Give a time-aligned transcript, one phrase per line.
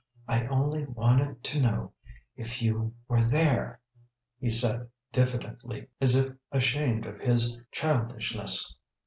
[0.27, 1.93] I only wanted to know
[2.35, 3.79] if you were there,"
[4.39, 8.75] he said diffidently, as if ashamed of his childishness.